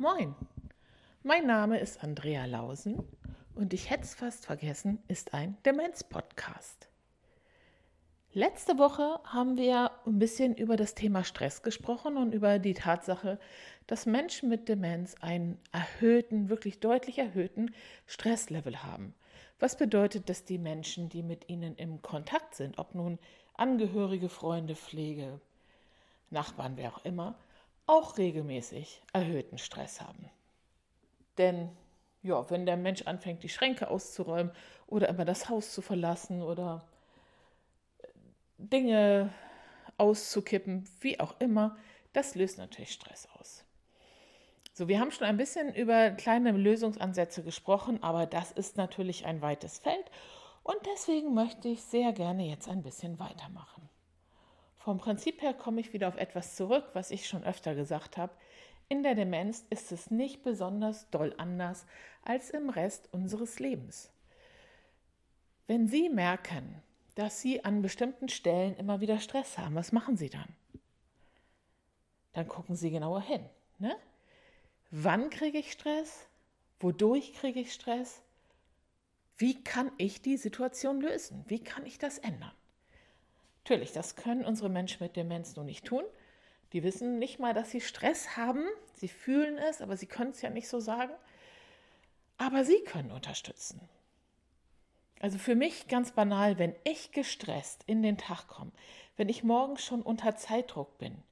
[0.00, 0.36] Moin,
[1.24, 3.02] mein Name ist Andrea Lausen
[3.56, 6.88] und ich hätte es fast vergessen, ist ein Demenz-Podcast.
[8.32, 13.40] Letzte Woche haben wir ein bisschen über das Thema Stress gesprochen und über die Tatsache,
[13.88, 17.74] dass Menschen mit Demenz einen erhöhten, wirklich deutlich erhöhten
[18.06, 19.16] Stresslevel haben.
[19.58, 23.18] Was bedeutet, dass die Menschen, die mit ihnen im Kontakt sind, ob nun
[23.54, 25.40] Angehörige, Freunde, Pflege,
[26.30, 27.36] Nachbarn, wer auch immer,
[27.88, 30.30] auch regelmäßig erhöhten Stress haben.
[31.38, 31.70] Denn
[32.22, 34.52] ja, wenn der Mensch anfängt, die Schränke auszuräumen
[34.86, 36.84] oder immer das Haus zu verlassen oder
[38.58, 39.32] Dinge
[39.96, 41.76] auszukippen, wie auch immer,
[42.12, 43.64] das löst natürlich Stress aus.
[44.72, 49.40] So, wir haben schon ein bisschen über kleine Lösungsansätze gesprochen, aber das ist natürlich ein
[49.42, 50.10] weites Feld
[50.62, 53.87] und deswegen möchte ich sehr gerne jetzt ein bisschen weitermachen.
[54.88, 58.32] Vom Prinzip her komme ich wieder auf etwas zurück, was ich schon öfter gesagt habe.
[58.88, 61.84] In der Demenz ist es nicht besonders doll anders
[62.22, 64.10] als im Rest unseres Lebens.
[65.66, 66.80] Wenn Sie merken,
[67.16, 70.56] dass Sie an bestimmten Stellen immer wieder Stress haben, was machen Sie dann?
[72.32, 73.44] Dann gucken Sie genauer hin.
[73.78, 73.94] Ne?
[74.90, 76.26] Wann kriege ich Stress?
[76.80, 78.22] Wodurch kriege ich Stress?
[79.36, 81.44] Wie kann ich die Situation lösen?
[81.46, 82.52] Wie kann ich das ändern?
[83.68, 86.02] Natürlich, das können unsere Menschen mit Demenz nur nicht tun.
[86.72, 88.64] Die wissen nicht mal, dass sie Stress haben.
[88.94, 91.12] Sie fühlen es, aber sie können es ja nicht so sagen.
[92.38, 93.86] Aber sie können unterstützen.
[95.20, 98.72] Also für mich ganz banal, wenn ich gestresst in den Tag komme,
[99.18, 101.22] wenn ich morgens schon unter Zeitdruck bin,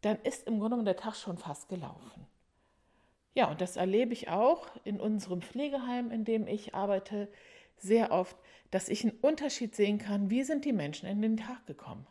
[0.00, 2.26] dann ist im Grunde genommen der Tag schon fast gelaufen.
[3.34, 7.28] Ja, und das erlebe ich auch in unserem Pflegeheim, in dem ich arbeite
[7.82, 8.36] sehr oft,
[8.70, 12.06] dass ich einen Unterschied sehen kann, wie sind die Menschen in den Tag gekommen.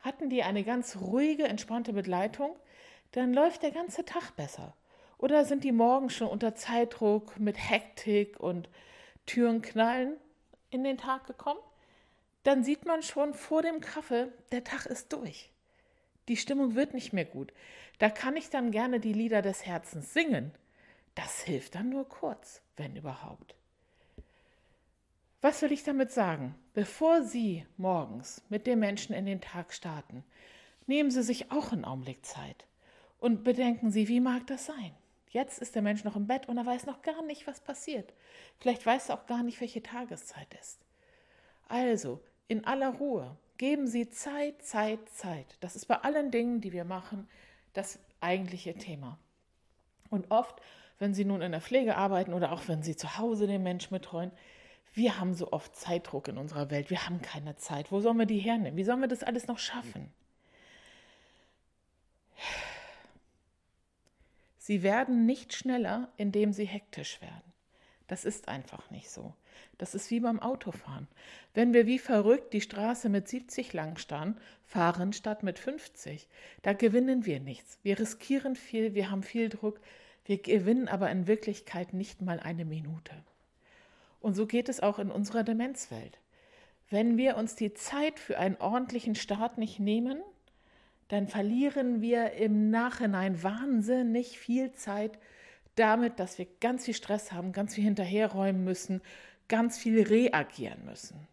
[0.00, 2.56] Hatten die eine ganz ruhige, entspannte Begleitung,
[3.12, 4.74] dann läuft der ganze Tag besser.
[5.18, 8.68] Oder sind die morgen schon unter Zeitdruck mit Hektik und
[9.26, 10.16] Türen knallen
[10.70, 11.60] in den Tag gekommen?
[12.42, 15.50] Dann sieht man schon vor dem Kaffee, der Tag ist durch.
[16.28, 17.52] Die Stimmung wird nicht mehr gut.
[17.98, 20.52] Da kann ich dann gerne die Lieder des Herzens singen.
[21.14, 23.54] Das hilft dann nur kurz, wenn überhaupt.
[25.44, 26.54] Was will ich damit sagen?
[26.72, 30.24] Bevor Sie morgens mit dem Menschen in den Tag starten,
[30.86, 32.64] nehmen Sie sich auch einen Augenblick Zeit
[33.18, 34.92] und bedenken Sie, wie mag das sein?
[35.28, 38.14] Jetzt ist der Mensch noch im Bett und er weiß noch gar nicht, was passiert.
[38.58, 40.80] Vielleicht weiß er auch gar nicht, welche Tageszeit ist.
[41.68, 45.58] Also, in aller Ruhe, geben Sie Zeit, Zeit, Zeit.
[45.60, 47.28] Das ist bei allen Dingen, die wir machen,
[47.74, 49.18] das eigentliche Thema.
[50.08, 50.62] Und oft,
[50.98, 53.90] wenn Sie nun in der Pflege arbeiten oder auch wenn Sie zu Hause den Menschen
[53.90, 54.32] betreuen,
[54.94, 56.88] wir haben so oft Zeitdruck in unserer Welt.
[56.88, 57.90] Wir haben keine Zeit.
[57.90, 58.76] Wo sollen wir die hernehmen?
[58.76, 60.12] Wie sollen wir das alles noch schaffen?
[64.56, 67.52] Sie werden nicht schneller, indem sie hektisch werden.
[68.06, 69.34] Das ist einfach nicht so.
[69.78, 71.08] Das ist wie beim Autofahren.
[71.54, 76.28] Wenn wir wie verrückt die Straße mit 70 langstarren, fahren statt mit 50,
[76.62, 77.78] da gewinnen wir nichts.
[77.82, 79.80] Wir riskieren viel, wir haben viel Druck,
[80.24, 83.12] wir gewinnen aber in Wirklichkeit nicht mal eine Minute.
[84.24, 86.18] Und so geht es auch in unserer Demenzwelt.
[86.88, 90.22] Wenn wir uns die Zeit für einen ordentlichen Start nicht nehmen,
[91.08, 95.18] dann verlieren wir im Nachhinein wahnsinnig viel Zeit
[95.74, 99.02] damit, dass wir ganz viel Stress haben, ganz viel hinterherräumen müssen,
[99.46, 101.28] ganz viel reagieren müssen.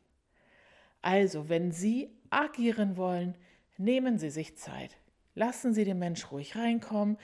[1.01, 3.35] Also, wenn Sie agieren wollen,
[3.77, 4.97] nehmen Sie sich Zeit.
[5.33, 7.17] Lassen Sie den Mensch ruhig reinkommen.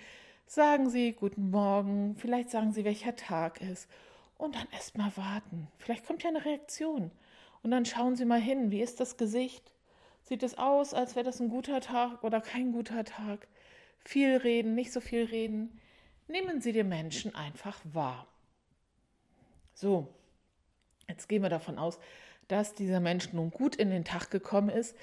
[0.45, 3.89] Sagen Sie guten Morgen, vielleicht sagen Sie, welcher Tag ist
[4.37, 5.67] und dann erst mal warten.
[5.77, 7.11] Vielleicht kommt ja eine Reaktion.
[7.63, 9.71] Und dann schauen Sie mal hin, wie ist das Gesicht?
[10.23, 13.47] Sieht es aus, als wäre das ein guter Tag oder kein guter Tag?
[13.99, 15.79] Viel reden, nicht so viel reden.
[16.27, 18.27] Nehmen Sie den Menschen einfach wahr.
[19.73, 20.07] So,
[21.07, 21.99] jetzt gehen wir davon aus,
[22.47, 24.95] dass dieser Mensch nun gut in den Tag gekommen ist.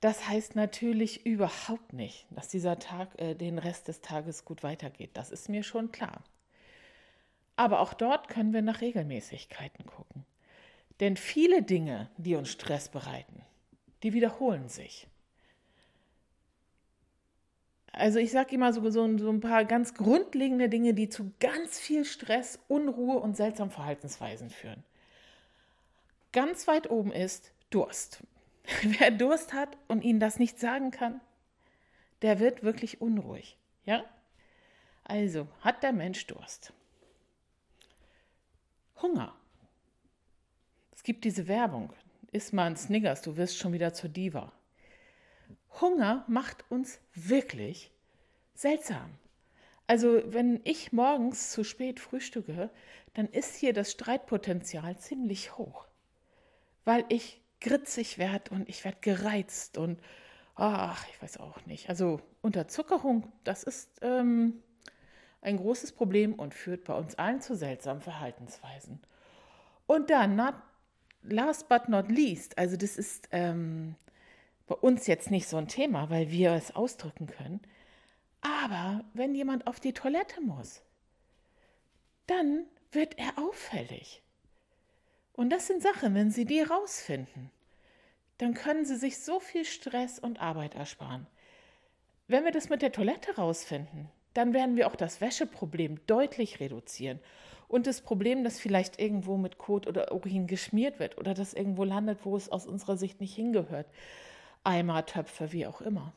[0.00, 5.10] Das heißt natürlich überhaupt nicht, dass dieser Tag äh, den Rest des Tages gut weitergeht.
[5.14, 6.22] Das ist mir schon klar.
[7.60, 10.24] Aber auch dort können wir nach Regelmäßigkeiten gucken.
[10.98, 13.42] Denn viele Dinge, die uns Stress bereiten,
[14.02, 15.06] die wiederholen sich.
[17.92, 22.06] Also ich sage immer so, so, ein paar ganz grundlegende Dinge, die zu ganz viel
[22.06, 24.82] Stress, Unruhe und seltsamen Verhaltensweisen führen.
[26.32, 28.22] Ganz weit oben ist Durst.
[28.82, 31.20] Wer Durst hat und Ihnen das nicht sagen kann,
[32.22, 33.58] der wird wirklich unruhig.
[33.84, 34.06] Ja?
[35.04, 36.72] Also hat der Mensch Durst.
[39.02, 39.34] Hunger.
[40.92, 41.92] Es gibt diese Werbung.
[42.32, 44.52] Iss mal ein Snickers, du wirst schon wieder zur Diva.
[45.80, 47.90] Hunger macht uns wirklich
[48.54, 49.18] seltsam.
[49.86, 52.70] Also wenn ich morgens zu spät frühstücke,
[53.14, 55.88] dann ist hier das Streitpotenzial ziemlich hoch,
[56.84, 59.98] weil ich gritzig werde und ich werde gereizt und
[60.54, 61.88] ach, ich weiß auch nicht.
[61.88, 64.62] Also Unterzuckerung, das ist ähm,
[65.42, 69.00] ein großes Problem und führt bei uns allen zu seltsamen Verhaltensweisen.
[69.86, 70.54] Und dann, not,
[71.22, 73.96] last but not least, also das ist ähm,
[74.66, 77.60] bei uns jetzt nicht so ein Thema, weil wir es ausdrücken können,
[78.40, 80.82] aber wenn jemand auf die Toilette muss,
[82.26, 84.22] dann wird er auffällig.
[85.32, 87.50] Und das sind Sachen, wenn Sie die rausfinden,
[88.38, 91.26] dann können Sie sich so viel Stress und Arbeit ersparen.
[92.28, 97.18] Wenn wir das mit der Toilette rausfinden, dann werden wir auch das Wäscheproblem deutlich reduzieren.
[97.68, 101.84] Und das Problem, dass vielleicht irgendwo mit Kot oder Urin geschmiert wird oder das irgendwo
[101.84, 103.86] landet, wo es aus unserer Sicht nicht hingehört.
[104.64, 106.12] Eimer, Töpfe, wie auch immer.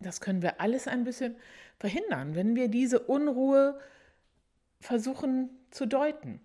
[0.00, 1.36] Das können wir alles ein bisschen
[1.78, 3.78] verhindern, wenn wir diese Unruhe
[4.80, 6.40] versuchen zu deuten.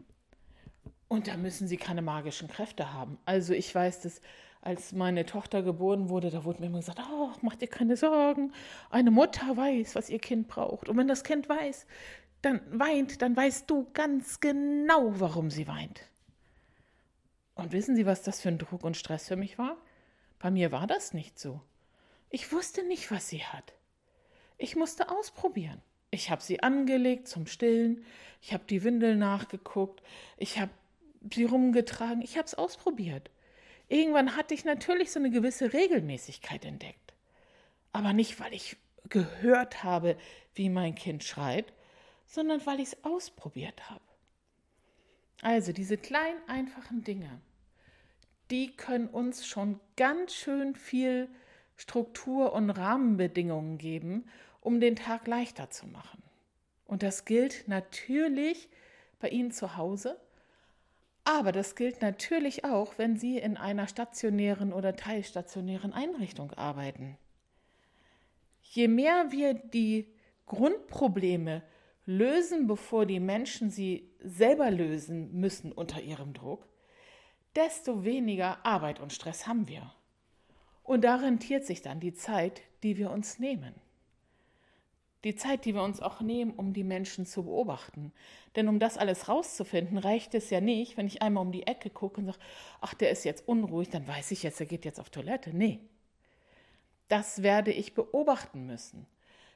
[1.07, 3.17] Und da müssen sie keine magischen Kräfte haben.
[3.25, 4.21] Also ich weiß, dass
[4.67, 8.51] als meine Tochter geboren wurde, da wurde mir immer gesagt, oh, mach dir keine Sorgen,
[8.89, 10.89] eine Mutter weiß, was ihr Kind braucht.
[10.89, 11.87] Und wenn das Kind weiß,
[12.41, 16.01] dann weint, dann weißt du ganz genau, warum sie weint.
[17.55, 19.77] Und wissen Sie, was das für ein Druck und Stress für mich war?
[20.37, 21.61] Bei mir war das nicht so.
[22.29, 23.73] Ich wusste nicht, was sie hat.
[24.57, 25.81] Ich musste ausprobieren.
[26.11, 28.03] Ich habe sie angelegt zum Stillen,
[28.41, 30.03] ich habe die Windel nachgeguckt,
[30.35, 30.71] ich habe
[31.33, 33.31] sie rumgetragen, ich habe es ausprobiert.
[33.87, 37.13] Irgendwann hatte ich natürlich so eine gewisse Regelmäßigkeit entdeckt.
[37.91, 38.77] Aber nicht, weil ich
[39.09, 40.17] gehört habe,
[40.53, 41.73] wie mein Kind schreit,
[42.25, 44.01] sondern weil ich es ausprobiert habe.
[45.41, 47.41] Also diese kleinen, einfachen Dinge,
[48.51, 51.29] die können uns schon ganz schön viel
[51.75, 54.25] Struktur und Rahmenbedingungen geben,
[54.61, 56.23] um den Tag leichter zu machen.
[56.85, 58.69] Und das gilt natürlich
[59.19, 60.19] bei Ihnen zu Hause,
[61.27, 67.17] aber das gilt natürlich auch, wenn Sie in einer stationären oder teilstationären Einrichtung arbeiten.
[68.61, 70.07] Je mehr wir die
[70.45, 71.63] Grundprobleme
[72.05, 76.65] lösen, bevor die Menschen sie selber lösen müssen unter ihrem Druck,
[77.57, 79.93] desto weniger Arbeit und Stress haben wir.
[80.81, 83.75] Und da rentiert sich dann die Zeit, die wir uns nehmen.
[85.27, 88.13] Die Zeit, die wir uns auch nehmen, um die Menschen zu beobachten.
[88.55, 91.89] Denn um das alles rauszufinden, reicht es ja nicht, wenn ich einmal um die Ecke
[91.89, 92.37] gucke und sage,
[92.79, 95.51] ach, der ist jetzt unruhig, dann weiß ich jetzt, er geht jetzt auf Toilette.
[95.53, 95.81] Nee.
[97.09, 99.05] Das werde ich beobachten müssen.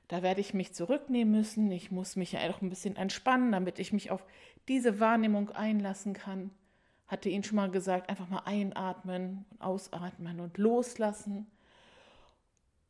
[0.09, 1.71] Da werde ich mich zurücknehmen müssen.
[1.71, 4.25] Ich muss mich ja auch ein bisschen entspannen, damit ich mich auf
[4.67, 6.51] diese Wahrnehmung einlassen kann
[7.11, 11.45] hatte Ihnen schon mal gesagt, einfach mal einatmen und ausatmen und loslassen.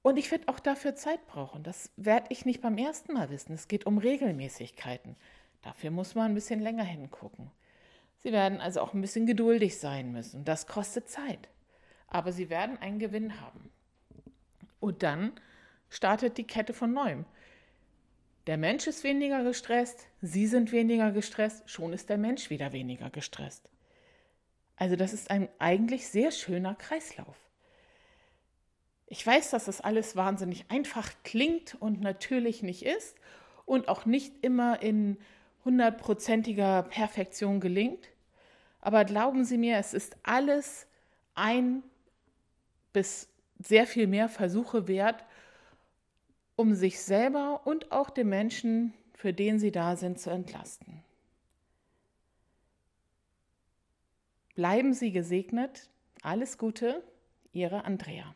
[0.03, 1.63] Und ich werde auch dafür Zeit brauchen.
[1.63, 3.53] Das werde ich nicht beim ersten Mal wissen.
[3.53, 5.15] Es geht um Regelmäßigkeiten.
[5.62, 7.51] Dafür muss man ein bisschen länger hingucken.
[8.19, 10.44] Sie werden also auch ein bisschen geduldig sein müssen.
[10.44, 11.50] Das kostet Zeit.
[12.07, 13.71] Aber Sie werden einen Gewinn haben.
[14.80, 15.33] Und dann
[15.89, 17.25] startet die Kette von neuem.
[18.48, 23.12] Der Mensch ist weniger gestresst, Sie sind weniger gestresst, schon ist der Mensch wieder weniger
[23.12, 23.69] gestresst.
[24.77, 27.38] Also das ist ein eigentlich sehr schöner Kreislauf.
[29.12, 33.18] Ich weiß, dass das alles wahnsinnig einfach klingt und natürlich nicht ist
[33.66, 35.18] und auch nicht immer in
[35.65, 38.08] hundertprozentiger Perfektion gelingt.
[38.80, 40.88] Aber glauben Sie mir, es ist alles
[41.36, 41.84] ein
[42.94, 43.27] bis
[43.60, 45.25] sehr viel mehr Versuche wert,
[46.56, 51.03] um sich selber und auch den Menschen, für den Sie da sind, zu entlasten.
[54.56, 55.89] Bleiben Sie gesegnet.
[56.22, 57.03] Alles Gute,
[57.51, 58.34] Ihre Andrea.